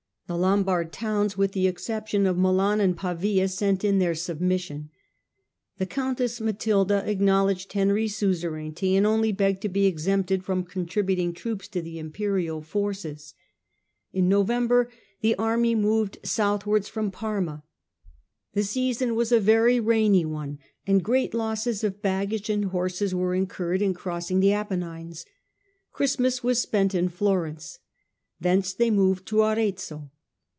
[0.27, 4.89] The Lombard towns, with the exception of His progress ^^^^^^^ Pavia, scut in their submission.
[5.77, 10.41] £>mbSdy ^® countess Matilda acknowledged Henry's and Tuscany suzerainty, and only begged to be exempted
[10.45, 13.33] from contributing troops to the imperial forces.
[14.13, 17.65] In November the army moved southwards from Parma.
[18.53, 23.35] The season was a very rainy one, and great losses of baggage and horses were
[23.35, 25.25] incurred in crossing the Apennines.'
[25.91, 27.79] Christmas was spent in Florence.
[28.39, 30.09] Thence they moved to Arezzo.